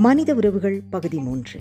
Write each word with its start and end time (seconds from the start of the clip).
மனித 0.00 0.34
உறவுகள் 0.34 0.82
பகுதி 0.90 1.18
மூன்று. 1.18 1.60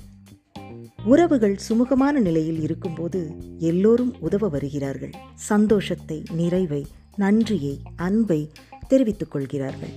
உறவுகள் 1.06 1.60
சுமூகமான 1.70 2.12
நிலையில் 2.12 2.62
இருக்கும்போது 2.62 3.32
எல்லோரும் 3.58 4.16
உதவ 4.20 4.48
வருகிறார்கள். 4.48 5.10
சந்தோஷத்தை 5.36 6.24
நிறைவை 6.32 6.86
நன்றியை 7.16 7.80
அன்பை 7.96 8.52
தெரிவித்துக் 8.88 9.32
கொள்கிறார்கள். 9.32 9.90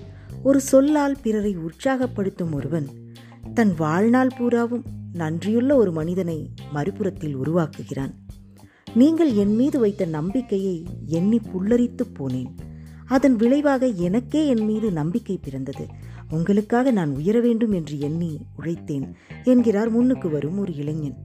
ஒரு 0.43 0.61
சொல்லால் 0.61 1.17
பிறரை 1.23 1.57
உற்சாகப்படுத்தும் 1.57 2.53
ஒருவன் 2.53 2.87
தன் 3.55 3.75
வாழ்நாள் 3.77 4.31
பூராவும் 4.39 4.85
நன்றியுள்ள 5.13 5.75
ஒரு 5.75 5.93
மனிதனை 5.93 6.51
மறுபுறத்தில் 6.75 7.37
உருவாக்குகிறான். 7.37 8.15
நீங்கள் 8.95 9.33
என் 9.33 9.55
மீது 9.55 9.81
வைத்த 9.81 10.05
நம்பிக்கையை 10.05 10.87
எண்ணி 11.07 11.39
புல்லரித்துப் 11.39 12.15
போனேன். 12.19 12.55
அதன் 13.07 13.37
விளைவாக 13.37 13.87
எனக்கே 13.87 14.47
என் 14.47 14.65
மீது 14.65 14.93
நம்பிக்கை 14.93 15.39
பிறந்தது. 15.43 16.02
உங்களுக்காக 16.33 16.91
நான் 16.91 17.13
உயர 17.15 17.41
வேண்டும் 17.41 17.73
என்று 17.73 18.01
எண்ணி 18.01 18.33
உழைத்தேன் 18.59 19.07
என்கிறார் 19.45 19.91
முன்னுக்கு 19.91 20.29
வரும் 20.31 20.59
ஒரு 20.59 20.73
இளைஞன். 20.75 21.17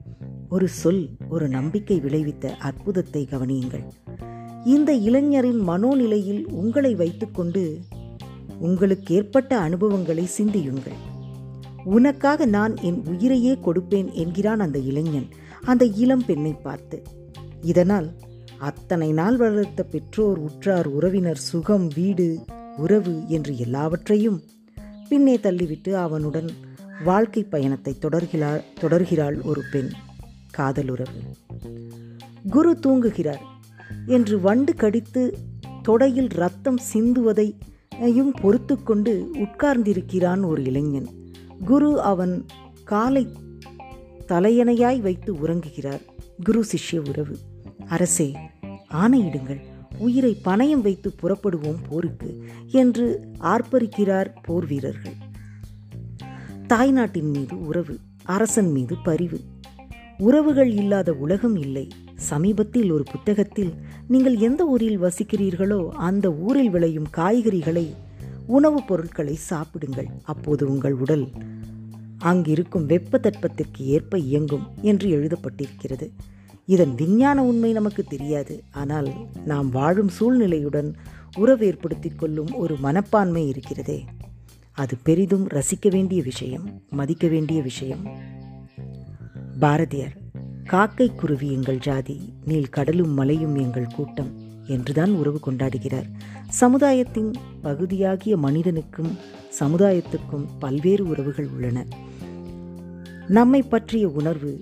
ஒரு 0.48 0.68
சொல் 0.68 1.02
ஒரு 1.28 1.48
நம்பிக்கை 1.48 1.96
விளைவித்த 2.00 2.54
அற்புதத்தை 2.58 3.22
கவனியுங்கள். 3.30 3.84
இந்த 4.64 4.90
இளைஞரின் 5.08 5.60
மனோநிலையில் 5.68 6.42
உங்களை 6.52 6.94
வைத்துக்கொண்டு 6.94 7.62
உங்களுக்கு 8.58 9.14
ஏற்பட்ட 9.14 9.52
அனுபவங்களை 9.58 10.26
சிந்தியுங்கள். 10.26 10.98
உனக்காக 11.84 12.46
நான் 12.46 12.76
என் 12.76 13.00
உயிரையே 13.06 13.52
கொடுப்பேன் 13.54 14.08
என்கிறான் 14.12 14.60
அந்த 14.60 14.78
இளைஞன். 14.78 15.28
அந்த 15.64 15.84
இளம் 15.84 16.24
பெண்ணை 16.26 16.52
பார்த்து 16.52 16.98
இதனால் 17.62 18.08
அத்தனை 18.58 19.08
நாள் 19.12 19.36
வளர்த்த 19.36 19.82
பெற்றோர் 19.82 20.38
உற்றார் 20.38 20.88
உறவினர் 20.88 21.42
சுகம் 21.48 21.86
வீடு 21.94 22.28
உறவு 22.76 23.14
என்று 23.28 23.52
எல்லாவற்றையும் 23.56 24.38
பின்னே 25.08 25.36
தள்ளிவிட்டு 25.36 25.92
அவனுடன் 25.92 26.48
வாழ்க்கை 27.04 27.42
பயணத்தை 27.42 27.96
தொடர்கிறாள் 28.00 28.62
தொடர்கிறாள் 28.80 29.42
ஒரு 29.42 29.62
பெண் 29.72 29.90
காதலுறவு. 30.58 31.20
குரு 32.50 32.78
தூங்குகிறார். 32.86 33.40
என்று 34.06 34.40
வண்டு 34.40 34.74
கடித்து 34.74 35.38
தொடையில் 35.88 36.28
ரத்தம் 36.28 36.78
சிந்துவதையும் 36.94 38.32
பொறுத்து 38.40 38.82
கொண்டு 38.82 39.30
உட்கார்ந்திருக்கிறான் 39.34 40.46
ஒரு 40.46 40.64
இளைஞன். 40.64 41.08
குரு 41.64 42.00
அவன் 42.00 42.46
காலை 42.84 43.28
தலையணையாய் 44.28 45.00
வைத்து 45.00 45.34
உறங்குகிறார். 45.34 46.00
குரு 46.44 46.64
சிஷ்ய 46.72 47.08
உறவு. 47.08 47.38
அரசே 47.86 48.36
ஆணையிடுங்கள். 48.92 49.60
உயிரை 49.98 50.40
பணயம் 50.44 50.80
வைத்து 50.80 51.14
புறப்படுவோம் 51.22 51.76
போருக்கு 51.88 52.44
என்று 52.66 53.20
ஆர்ப்பரிக்கிறார் 53.40 54.34
போர் 54.42 54.66
வீரர்கள். 54.66 55.14
தாய்நாட்டின் 56.66 57.30
மீது 57.30 57.66
உறவு 57.66 57.98
அரசன் 58.22 58.70
மீது 58.70 58.96
பரிவு. 59.04 59.40
உறவுகள் 60.18 60.70
இல்லாத 60.70 61.12
உலகம் 61.12 61.56
இல்லை. 61.56 61.88
சமீபத்தில் 62.14 62.90
ஒரு 62.90 63.02
புத்தகத்தில் 63.02 63.72
நீங்கள் 64.08 64.36
எந்த 64.36 64.64
ஊரில் 64.64 65.02
வசிக்கிறீர்களோ 65.02 65.88
அந்த 65.88 66.32
ஊரில் 66.32 66.70
விளையும் 66.70 67.06
காய்கறிகளை 67.16 67.94
உணவுப் 68.46 68.86
பொருட்களை 68.86 69.34
சாப்பிடுங்கள். 69.34 70.08
அப்போது 70.22 70.70
உங்கள் 70.70 70.92
உடல் 70.92 71.28
அங்கிருக்கும் 72.18 72.86
வெப்ப 72.86 73.18
தட்பத்திற்கு 73.18 73.86
ஏற்ப 73.86 74.18
இயங்கும் 74.18 74.66
என்று 74.82 75.20
எழுதப்பட்டிருக்கிறது. 75.20 76.10
இதன் 76.74 76.94
விஞ்ஞான 76.94 77.44
உண்மை 77.44 77.72
நமக்கு 77.72 78.02
தெரியாது. 78.04 78.54
ஆனால் 78.72 79.08
நாம் 79.44 79.68
வாழும் 79.70 80.08
சூழ்நிலையுடன் 80.08 80.94
உறவு 81.36 81.66
ஏற்படுத்தி 81.66 82.08
கொள்ளும் 82.08 82.52
ஒரு 82.54 82.74
மனப்பான்மை 82.76 83.48
இருக்கிறதே. 83.48 84.04
அது 84.72 84.96
பெரிதும் 85.02 85.48
ரசிக்க 85.48 85.90
வேண்டிய 85.90 86.22
விஷயம் 86.22 86.66
மதிக்க 86.90 87.28
வேண்டிய 87.28 87.62
விஷயம். 87.62 88.02
பாரதியார் 89.60 90.16
காக்கை 90.64 91.14
குருவி 91.14 91.52
எங்கள் 91.52 91.78
ஜாதி 91.78 92.32
நீல் 92.44 92.68
கடலும் 92.68 93.14
மலையும் 93.14 93.56
எங்கள் 93.56 93.94
கூட்டம் 93.96 94.32
என்றுதான் 94.66 95.10
உறவு 95.10 95.40
கொண்டாடுகிறார். 95.46 96.08
சமுதாயத்தின் 96.48 97.30
பகுதியாகிய 97.62 98.36
மனிதனுக்கும் 98.36 99.12
சமுதாயத்துக்கும் 99.60 100.46
பல்வேறு 100.58 101.08
உறவுகள் 101.08 101.48
உள்ளன. 101.54 101.86
நம்மை 103.28 103.62
பற்றிய 103.62 104.08
உணர்வு 104.08 104.52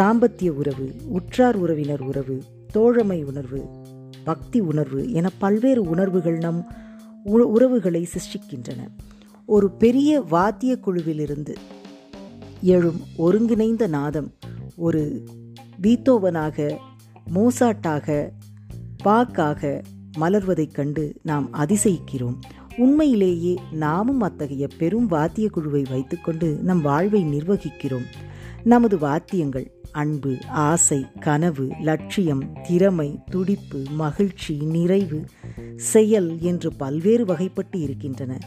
தாம்பத்திய 0.00 0.48
உறவு 0.48 0.94
உற்றார் 1.04 1.56
உறவினர் 1.56 2.02
உறவு 2.02 2.42
தோழமை 2.66 3.24
உணர்வு 3.24 3.68
பக்தி 4.24 4.60
உணர்வு 4.60 5.12
என 5.12 5.28
பல்வேறு 5.38 5.82
உணர்வுகள் 5.82 6.36
நம் 6.36 6.72
உறவுகளை 7.24 8.08
சிருஷ்டிக்கின்றன. 8.14 8.88
ஒரு 9.46 9.70
பெரிய 9.70 10.20
வாத்திய 10.20 10.78
குழுவிலிருந்து 10.78 11.54
எழும் 12.62 13.00
ஒருங்கிணைந்த 13.16 13.86
நாதம் 13.86 14.32
ஒரு 14.76 15.24
பீத்தோவனாக 15.82 16.76
மோசாட்டாக 17.34 18.30
பாக்காக 19.04 19.82
மலர்வதைக் 20.20 20.74
கண்டு 20.74 21.14
நாம் 21.22 21.52
அதிசயிக்கிறோம். 21.52 22.38
உண்மையிலேயே 22.76 23.58
நாமும் 23.72 24.20
அத்தகைய 24.20 24.68
பெரும் 24.78 25.06
வாத்திய 25.06 25.48
குழுவை 25.48 25.82
வைத்துக்கொண்டு 25.90 26.58
நம் 26.62 26.80
வாழ்வை 26.80 27.24
நிர்வகிக்கிறோம். 27.24 28.04
நமது 28.64 28.98
வாத்தியங்கள் 28.98 29.70
அன்பு 29.92 30.36
ஆசை 30.48 31.06
கனவு 31.20 31.68
லட்சியம் 31.80 32.56
திறமை 32.68 33.18
துடிப்பு 33.30 33.82
மகிழ்ச்சி 33.90 34.54
நிறைவு 34.54 35.24
செயல் 35.76 36.40
என்று 36.40 36.72
பல்வேறு 36.72 37.24
வகைப்பட்டு 37.24 37.76
இருக்கின்றன. 37.76 38.38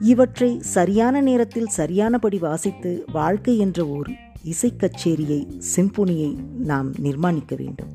இவற்றை 0.00 0.60
சரியான 0.60 1.20
நேரத்தில் 1.20 1.66
சரியானபடி 1.66 2.38
வாசித்து 2.38 3.04
வாழ்க்கை 3.12 3.58
என்ற 3.58 3.86
ஓர் 3.86 4.10
இசைக்கச்சேரியை 4.44 5.60
சிம்பொனியை 5.76 6.36
நாம் 6.56 6.92
நிர்மாணிக்க 6.92 7.56
வேண்டும். 7.56 7.88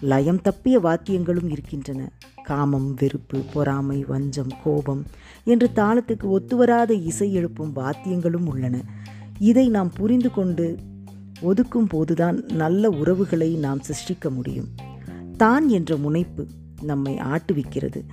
லயம் 0.00 0.40
தப்பிய 0.40 0.78
வாத்தியங்களும் 0.80 1.50
இருக்கின்றன. 1.50 2.12
காமம் 2.42 2.94
வெறுப்பு 2.94 3.38
பொறாமை 3.38 4.04
வஞ்சம் 4.04 4.52
கோபம் 4.64 5.04
என்று 5.44 5.70
தாளத்துக்கு 5.74 6.38
ஒத்துவராத 6.38 6.90
இசை 6.90 7.32
எழுப்பும் 7.32 7.76
வாத்தியங்களும் 7.76 8.46
உள்ளன. 8.46 8.80
இதை 9.38 9.68
நாம் 9.68 9.90
புரிந்து 9.90 10.30
கொண்டு 10.30 10.76
ஒதுக்கும் 11.42 11.88
போதுதான் 11.88 12.44
நல்ல 12.52 12.90
உறவுகளை 12.90 13.54
நாம் 13.54 13.80
சிருஷ்டிக்க 13.80 14.30
முடியும். 14.30 14.68
தான் 15.36 15.68
என்ற 15.68 15.96
முனைப்பு 15.96 16.46
நம்மை 16.82 17.18
ஆட்டுவிக்கிறது 17.18 18.04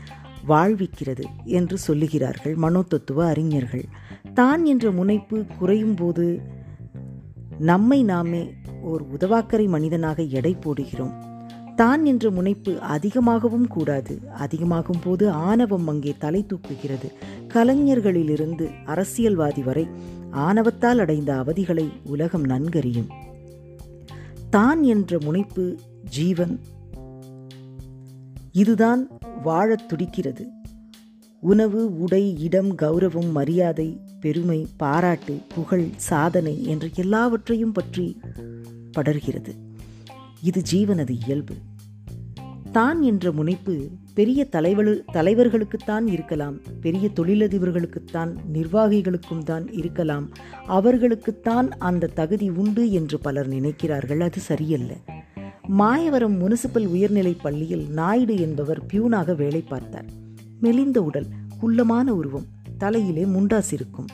வாழ்விக்கிறது 0.47 1.23
என்று 1.44 1.78
சொல்லுகிறார்கள் 1.88 2.56
மனோதத்துவ 2.56 3.25
அறிஞர்கள். 3.28 3.85
தான் 4.34 4.66
என்ற 4.66 4.91
முனைப்பு 4.91 5.45
குறையும் 5.59 5.95
போது 5.95 6.41
நம்மை 7.59 8.03
நாமே 8.03 8.53
ஓர் 8.81 9.03
உதவாக்கரை 9.17 9.67
மனிதனாக 9.67 10.22
எடை 10.22 10.55
போடுகிறோம். 10.55 11.32
தான் 11.75 12.06
என்ற 12.06 12.29
முனைப்பு 12.29 12.79
அதிகமாகவும் 12.79 13.67
கூடாது. 13.67 14.19
அதிகமாகும் 14.34 15.00
போது 15.03 15.29
ஆணவம் 15.29 15.88
அங்கே 15.88 16.16
தலை 16.19 16.45
தூக்குகிறது. 16.45 17.11
கலைஞர்களிலிருந்து 17.47 18.69
அரசியல்வாதி 18.85 19.63
வரை 19.63 19.88
ஆணவத்தால் 20.31 21.00
அடைந்த 21.00 21.34
அவதிகளை 21.34 21.91
உலகம் 22.03 22.45
நன்கறியும். 22.45 23.07
தான் 24.50 24.84
என்ற 24.84 25.17
முனைப்பு 25.23 25.75
ஜீவன். 26.09 26.59
இதுதான் 28.51 29.07
வாழத் 29.44 29.88
துடிக்கிறது. 29.88 30.47
உணவு 31.40 32.00
உடை 32.00 32.44
இடம் 32.44 32.78
கௌரவம் 32.78 33.31
மரியாதை 33.31 34.01
பெருமை 34.19 34.67
பாராட்டு 34.78 35.38
புகழ் 35.55 35.88
சாதனை 35.95 36.63
என்ற 36.63 36.90
எல்லாவற்றையும் 36.95 37.72
பற்றி 37.72 38.19
படர்கிறது. 38.97 39.72
இது 40.43 40.61
ஜீவனது 40.71 41.13
இயல்பு. 41.25 41.55
தான் 42.71 43.01
என்ற 43.01 43.31
முனைப்பு 43.31 43.89
பெரிய 44.13 44.47
தலைவலு 44.51 44.93
தலைவர்களுக்குத்தான் 45.13 46.07
இருக்கலாம் 46.07 46.61
பெரிய 46.81 47.09
தொழிலதிபர்களுக்குத்தான் 47.16 48.31
நிர்வாகிகளுக்கும் 48.53 49.43
தான் 49.43 49.72
இருக்கலாம். 49.72 50.31
அவர்களுக்குத்தான் 50.67 51.69
அந்த 51.79 52.07
தகுதி 52.07 52.49
உண்டு 52.49 52.91
என்று 52.91 53.19
பலர் 53.19 53.49
நினைக்கிறார்கள் 53.49 54.19
அது 54.19 54.40
சரியல்ல. 54.40 54.93
மாயவரம் 55.67 56.41
முனிசிபல் 56.41 56.85
உயர்நிலைப் 56.85 57.43
பள்ளியில் 57.43 57.85
நாயுடு 57.89 58.39
என்பவர் 58.39 58.85
பியூனாக 58.85 59.35
வேலை 59.35 59.61
பார்த்தார். 59.61 60.05
மெலிந்த 60.59 61.01
உடல் 61.01 61.29
குள்ளமான 61.59 62.13
உருவம் 62.13 62.49
தலையிலே 62.78 63.23
முண்டாஸ் 63.23 63.72
இருக்கும் 63.72 64.07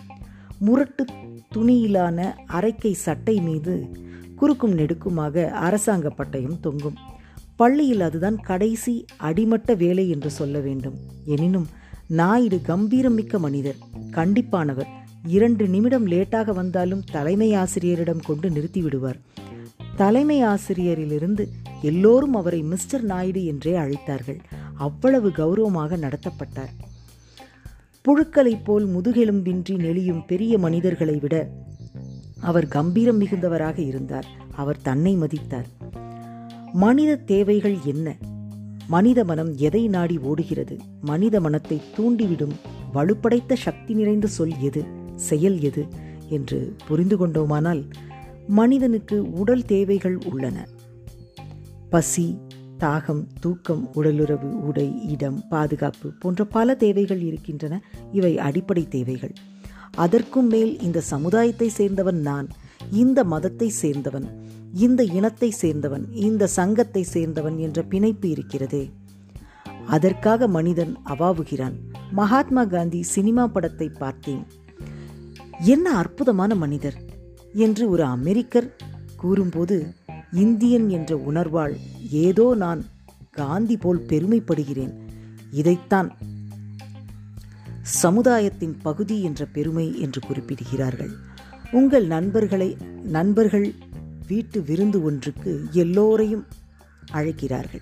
முரட்டு 0.60 1.06
துணியிலான 1.50 2.36
அரைக்கை 2.48 2.92
சட்டை 2.92 3.42
மீது 3.42 3.92
குறுக்கும் 4.40 4.76
நெடுக்குமாக 4.78 5.50
அரசாங்க 5.68 6.08
பட்டயம் 6.18 6.60
தொங்கும். 6.60 6.98
பள்ளியில் 7.56 8.02
அதுதான் 8.02 8.38
கடைசி 8.42 8.94
அடிமட்ட 9.18 9.74
வேலை 9.74 10.10
என்று 10.10 10.30
சொல்ல 10.30 10.60
வேண்டும். 10.60 10.98
எனினும் 11.26 11.68
நாயுடு 12.08 12.58
கம்பீரமிக்க 12.68 13.40
மனிதர் 13.40 13.80
கண்டிப்பானவர். 14.12 14.92
இரண்டு 15.28 15.68
நிமிடம் 15.68 16.08
லேட்டாக 16.08 16.54
வந்தாலும் 16.54 17.04
தலைமை 17.12 17.54
ஆசிரியரிடம் 17.54 18.22
கொண்டு 18.26 18.50
நிறுத்திவிடுவார் 18.50 19.20
தலைமை 19.96 20.38
ஆசிரியரிலிருந்து 20.42 21.46
எல்லோரும் 21.82 22.36
அவரை 22.36 22.62
மிஸ்டர் 22.62 23.04
நாயுடு 23.04 23.42
என்றே 23.46 23.74
அழைத்தார்கள். 23.78 24.40
அவ்வளவு 24.86 25.30
கௌரவமாக 25.30 25.98
நடத்தப்பட்டார். 25.98 26.74
புழுக்களைப் 28.06 28.64
போல் 28.64 28.86
முதுகெலும்பின்றி 28.88 29.76
நெளியும் 29.86 30.24
பெரிய 30.28 30.54
மனிதர்களை 30.58 31.18
விட 31.22 31.36
அவர் 32.40 32.68
கம்பீரம் 32.68 33.22
மிகுந்தவராக 33.22 33.80
இருந்தார். 33.80 34.26
அவர் 34.56 34.82
தன்னை 34.82 35.16
மதித்தார். 35.16 35.68
மனித 36.74 37.16
தேவைகள் 37.16 37.78
என்ன? 37.84 38.18
மனித 38.88 39.24
மனம் 39.24 39.58
எதை 39.58 39.88
நாடி 39.88 40.18
ஓடுகிறது? 40.18 40.78
மனித 41.02 41.40
மனத்தை 41.40 41.82
தூண்டிவிடும் 41.98 42.52
வலுப்படைத்த 42.94 43.54
சக்தி 43.54 43.94
நிறைந்த 43.94 44.28
சொல் 44.28 44.60
எது? 44.60 44.86
செயல் 45.16 45.60
எது? 45.60 45.88
என்று 46.30 46.76
புரிந்து 46.88 47.18
கொண்டோமானால் 47.18 47.90
மனிதனுக்கு 48.48 49.32
உடல் 49.32 49.66
தேவைகள் 49.66 50.18
உள்ளன. 50.26 50.68
பசி 51.90 52.38
தாகம் 52.80 53.28
தூக்கம் 53.40 53.90
உடலுறவு 53.94 54.66
உடை 54.66 55.12
இடம் 55.12 55.44
பாதுகாப்பு 55.50 56.12
போன்ற 56.20 56.46
பல 56.46 56.76
தேவைகள் 56.76 57.22
இருக்கின்றன. 57.22 57.82
இவை 58.12 58.38
அடிப்படை 58.38 58.88
தேவைகள். 58.88 59.34
அதற்கும் 59.92 60.48
மேல் 60.48 60.80
இந்த 60.80 61.02
சமுதாயத்தை 61.02 61.72
சேர்ந்தவன் 61.78 62.22
நான் 62.22 62.48
இந்த 62.92 63.24
மதத்தை 63.24 63.74
சேர்ந்தவன் 63.82 64.28
இந்த 64.74 65.04
இனத்தை 65.04 65.54
சேர்ந்தவன் 65.62 66.12
இந்த 66.12 66.48
சங்கத்தை 66.48 67.06
சேர்ந்தவன் 67.14 67.58
என்ற 67.58 67.84
பிணைப்பு 67.84 68.30
இருக்கிறதே. 68.30 68.92
அதற்காக 69.88 70.48
மனிதன் 70.48 70.98
அவாவுகிறான். 71.06 71.74
மகாத்மா 72.12 72.64
காந்தி 72.64 73.04
சினிமா 73.04 73.48
படத்தை 73.48 73.90
பார்த்தேன். 73.90 74.48
என்ன 75.60 75.90
அற்புதமான 75.92 76.56
மனிதர் 76.56 76.98
என்று 77.54 77.90
ஒரு 77.90 78.04
அமெரிக்கர் 78.04 78.70
கூறும்போது 79.16 79.94
இந்தியன் 80.32 80.90
என்ற 80.90 81.16
உணர்வால் 81.16 81.76
ஏதோ 82.10 82.56
நான் 82.56 82.86
காந்தி 83.30 83.78
போல் 83.78 84.06
பெருமைப்படுகிறேன். 84.08 84.94
இதைத்தான் 85.52 86.18
சமுதாயத்தின் 87.90 88.78
பகுதி 88.82 89.22
என்ற 89.22 89.46
பெருமை 89.46 90.02
என்று 90.02 90.22
குறிப்பிடுகிறார்கள். 90.28 91.10
உங்கள் 91.72 92.06
நண்பர்களை 92.06 92.78
நண்பர்கள் 93.04 93.74
வீட்டு 94.28 94.62
விருந்து 94.62 95.04
ஒன்றுக்கு 95.04 95.64
எல்லோரையும் 95.72 96.46
அழைக்கிறார்கள். 97.12 97.82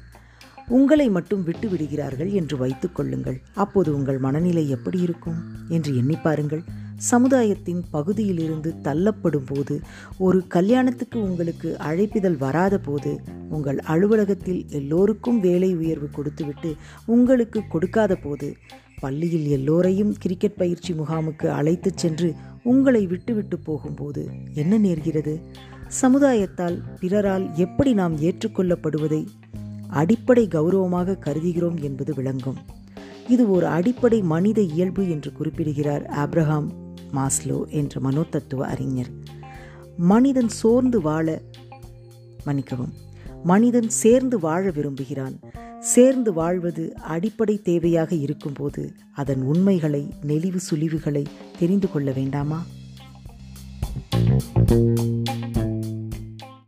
உங்களை 0.67 1.09
மட்டும் 1.09 1.43
விட்டு 1.43 1.69
விடுகிறார்கள் 1.69 2.29
என்று 2.29 2.57
வைத்துக்கொள்ளுங்கள் 2.57 3.41
அப்போது 3.55 3.95
உங்கள் 3.95 4.17
மனநிலை 4.17 4.69
எப்படி 4.69 4.99
இருக்கும்? 4.99 5.43
என்று 5.69 5.97
எண்ணி 5.97 6.15
பாருங்கள். 6.15 6.63
சமுதாயத்தின் 6.97 7.83
பகுதியிலிருந்து 7.91 8.73
தள்ளப்படும் 8.81 9.45
போது 9.45 9.79
ஒரு 10.17 10.47
கல்யாணத்துக்கு 10.47 11.21
உங்களுக்கு 11.21 11.75
அழைப்பிதழ் 11.79 12.37
வராத 12.37 12.77
போது 12.77 13.19
உங்கள் 13.49 13.79
அலுவலகத்தில் 13.79 14.65
எல்லோருக்கும் 14.69 15.39
வேலை 15.39 15.75
உயர்வு 15.75 16.09
கொடுத்துவிட்டு 16.11 16.75
உங்களுக்கு 17.05 17.61
கொடுக்காத 17.69 18.15
போது 18.15 18.55
பள்ளியில் 18.99 19.47
எல்லோரையும் 19.47 20.13
கிரிக்கெட் 20.19 20.55
பயிற்சி 20.55 20.93
முகாமுக்கு 20.93 21.47
அழைத்துச் 21.47 21.97
சென்று 21.97 22.33
உங்களை 22.63 23.07
விட்டுவிட்டு 23.07 23.59
போகும்போது 23.59 24.27
என்ன 24.53 24.77
நேர்கிறது? 24.77 25.41
சமுதாயத்தால் 26.01 26.81
பிறரால் 26.99 27.55
எப்படி 27.55 27.93
நாம் 27.93 28.17
ஏற்றுக்கொள்ளப்படுவதை 28.19 29.25
அடிப்படை 29.87 30.47
கௌரவமாக 30.47 31.17
கருதுகிறோம் 31.25 31.81
என்பது 31.81 32.13
விளங்கும். 32.13 32.57
இது 33.27 33.51
ஒரு 33.51 33.65
அடிப்படை 33.65 34.21
மனித 34.21 34.61
இயல்பு 34.61 35.09
என்று 35.09 35.31
குறிப்பிடுகிறார் 35.31 36.03
ஆப்ரஹாம். 36.03 36.86
மாஸ்லோ 37.13 37.69
என்ற 37.69 38.01
மனோதத்துவ 38.01 38.65
அறிஞர். 38.65 39.09
மனிதன் 39.97 40.49
சோர்ந்து 40.49 41.01
வாழ 41.01 41.41
மன்னிக்கவும். 42.45 42.93
மனிதன் 43.43 43.89
சேர்ந்து 43.89 44.39
வாழ 44.39 44.69
விரும்புகிறான். 44.69 45.39
சேர்ந்து 45.79 46.33
வாழ்வது 46.33 46.95
அடிப்படை 46.95 47.61
தேவையாக 47.63 48.19
இருக்கும்போது 48.19 48.93
அதன் 49.13 49.41
உண்மைகளை 49.41 50.13
நெளிவு 50.27 50.59
சுழிவுகளை 50.71 51.25
தெரிந்து 51.59 51.91
கொள்ள 51.91 52.11
வேண்டாமா? 52.11 52.65